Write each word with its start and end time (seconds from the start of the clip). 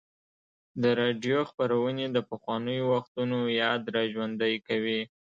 د 0.81 0.83
راډیو 0.99 1.39
خپرونې 1.49 2.05
د 2.15 2.17
پخوانیو 2.29 2.85
وختونو 2.93 3.37
یاد 3.61 3.81
راژوندی 3.97 4.53
کوي. 4.67 5.01